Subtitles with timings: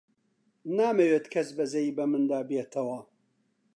[0.77, 2.99] نامەوێت کەس بەزەیی بە مندا بێتەوە.